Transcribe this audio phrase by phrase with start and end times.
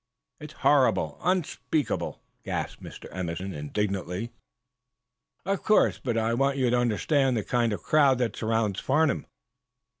[0.39, 3.05] "It's horrible unspeakable!" gasped Mr.
[3.11, 4.31] Emerson, indignantly.
[5.45, 5.99] "Of course.
[6.03, 9.27] But I want you to understand the kind of crowd that surrounds Farnum.